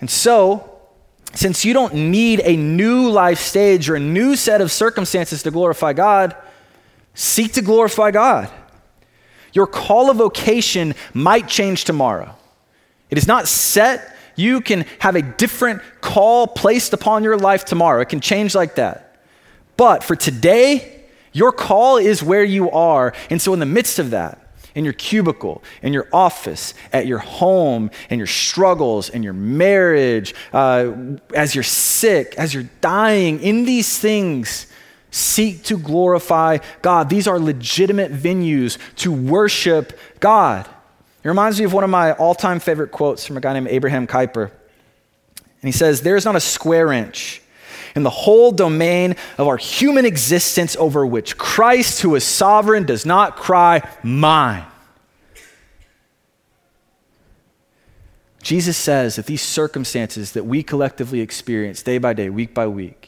[0.00, 0.70] And so,
[1.34, 5.50] since you don't need a new life stage or a new set of circumstances to
[5.50, 6.36] glorify God,
[7.14, 8.50] seek to glorify God.
[9.54, 12.34] Your call of vocation might change tomorrow.
[13.08, 14.14] It is not set.
[14.36, 18.02] You can have a different call placed upon your life tomorrow.
[18.02, 19.16] It can change like that.
[19.76, 23.14] But for today, your call is where you are.
[23.30, 24.40] And so, in the midst of that,
[24.74, 30.34] in your cubicle, in your office, at your home, in your struggles, in your marriage,
[30.52, 30.92] uh,
[31.34, 34.66] as you're sick, as you're dying, in these things,
[35.14, 37.08] seek to glorify God.
[37.08, 40.66] These are legitimate venues to worship God.
[41.22, 43.68] It reminds me of one of my all time favorite quotes from a guy named
[43.68, 44.50] Abraham Kuyper.
[44.50, 47.40] And he says, There is not a square inch
[47.94, 53.06] in the whole domain of our human existence over which Christ, who is sovereign, does
[53.06, 54.66] not cry, Mine.
[58.42, 63.03] Jesus says that these circumstances that we collectively experience day by day, week by week,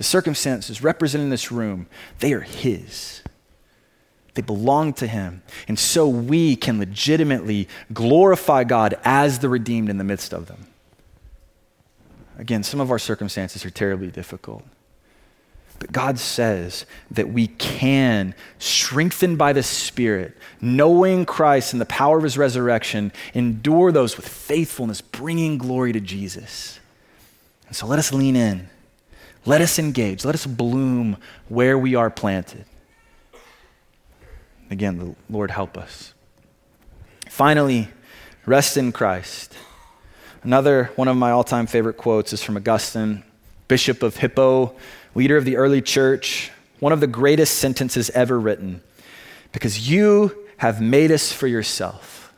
[0.00, 1.86] the circumstances represented in this room,
[2.20, 3.20] they are His.
[4.32, 5.42] They belong to Him.
[5.68, 10.68] And so we can legitimately glorify God as the redeemed in the midst of them.
[12.38, 14.62] Again, some of our circumstances are terribly difficult.
[15.78, 22.16] But God says that we can, strengthened by the Spirit, knowing Christ and the power
[22.16, 26.80] of his resurrection, endure those with faithfulness, bringing glory to Jesus.
[27.66, 28.70] And so let us lean in.
[29.50, 30.24] Let us engage.
[30.24, 31.16] Let us bloom
[31.48, 32.66] where we are planted.
[34.70, 36.14] Again, the Lord help us.
[37.28, 37.88] Finally,
[38.46, 39.56] rest in Christ.
[40.44, 43.24] Another one of my all time favorite quotes is from Augustine,
[43.66, 44.76] Bishop of Hippo,
[45.16, 48.80] leader of the early church, one of the greatest sentences ever written.
[49.50, 52.32] Because you have made us for yourself,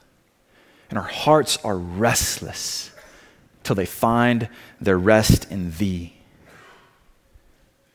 [0.89, 2.91] and our hearts are restless
[3.65, 4.49] till they find
[4.81, 6.15] their rest in thee.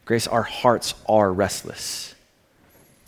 [0.08, 2.16] Grace, our hearts are restless.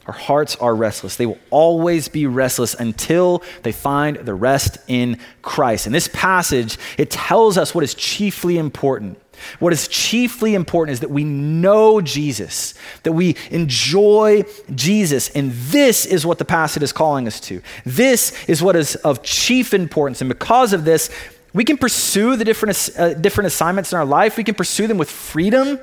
[0.05, 1.15] Our hearts are restless.
[1.15, 5.87] They will always be restless until they find the rest in Christ.
[5.87, 9.17] In this passage, it tells us what is chiefly important.
[9.59, 12.73] What is chiefly important is that we know Jesus,
[13.03, 14.43] that we enjoy
[14.75, 15.29] Jesus.
[15.29, 17.61] And this is what the passage is calling us to.
[17.85, 20.19] This is what is of chief importance.
[20.21, 21.09] And because of this,
[21.53, 24.37] We can pursue the different, uh, different assignments in our life.
[24.37, 25.79] We can pursue them with freedom.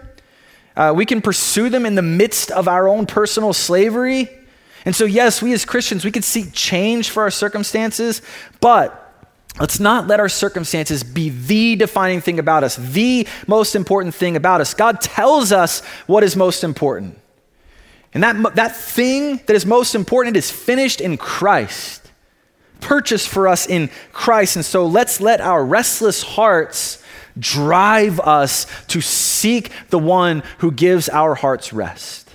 [0.77, 4.29] Uh, we can pursue them in the midst of our own personal slavery.
[4.85, 8.23] And so, yes, we as Christians, we can seek change for our circumstances,
[8.61, 9.03] but
[9.59, 14.37] let's not let our circumstances be the defining thing about us, the most important thing
[14.37, 14.75] about us.
[14.75, 17.19] God tells us what is most important.
[18.13, 22.11] And that, that thing that is most important is finished in Christ,
[22.81, 24.57] purchased for us in Christ.
[24.57, 27.03] And so let's let our restless hearts
[27.39, 32.31] drive us to seek the one who gives our hearts rest.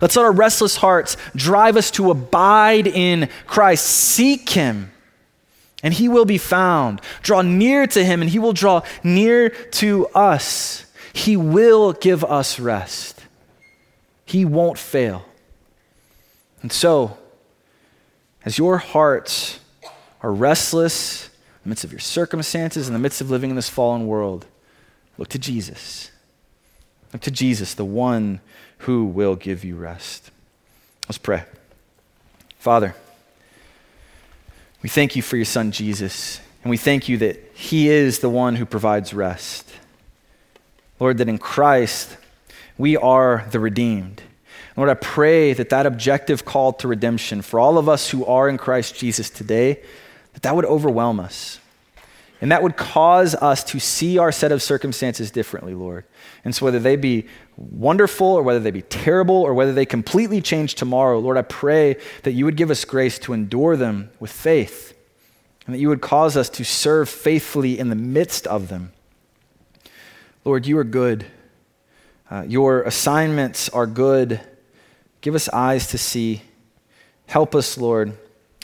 [0.00, 3.86] Let's let our restless hearts drive us to abide in Christ.
[3.86, 4.92] Seek him,
[5.82, 7.00] and he will be found.
[7.22, 10.84] Draw near to him, and he will draw near to us.
[11.12, 13.22] He will give us rest.
[14.26, 15.24] He won't fail.
[16.60, 17.16] And so,
[18.44, 19.60] as your hearts
[20.22, 21.30] are restless
[21.66, 24.46] the midst of your circumstances, in the midst of living in this fallen world,
[25.18, 26.12] look to Jesus.
[27.12, 28.38] Look to Jesus, the one
[28.78, 30.30] who will give you rest.
[31.08, 31.42] Let's pray.
[32.60, 32.94] Father,
[34.80, 38.30] we thank you for your son Jesus, and we thank you that he is the
[38.30, 39.68] one who provides rest.
[41.00, 42.16] Lord, that in Christ
[42.78, 44.22] we are the redeemed.
[44.76, 48.48] Lord, I pray that that objective call to redemption for all of us who are
[48.48, 49.80] in Christ Jesus today,
[50.36, 51.60] that that would overwhelm us.
[52.42, 56.04] And that would cause us to see our set of circumstances differently, Lord.
[56.44, 57.26] And so, whether they be
[57.56, 61.96] wonderful or whether they be terrible or whether they completely change tomorrow, Lord, I pray
[62.24, 64.92] that you would give us grace to endure them with faith
[65.64, 68.92] and that you would cause us to serve faithfully in the midst of them.
[70.44, 71.24] Lord, you are good.
[72.30, 74.40] Uh, your assignments are good.
[75.22, 76.42] Give us eyes to see.
[77.24, 78.18] Help us, Lord.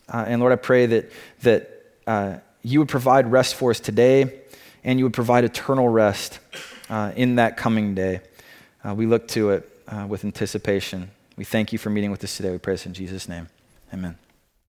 [0.09, 1.11] Uh, and Lord, I pray that,
[1.43, 4.41] that uh, you would provide rest for us today
[4.85, 6.39] and you would provide eternal rest
[6.91, 8.21] uh, in that coming day.
[8.85, 11.11] Uh, we look to it uh, with anticipation.
[11.37, 12.51] We thank you for meeting with us today.
[12.51, 13.49] We pray this in Jesus' name.
[13.93, 14.22] Amen.